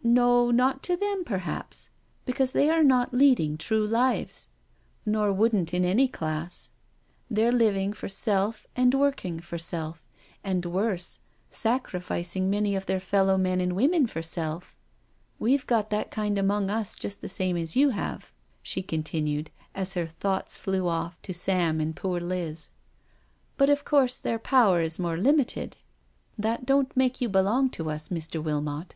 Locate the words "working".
8.92-9.40